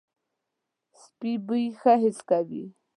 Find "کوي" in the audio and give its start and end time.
2.29-2.63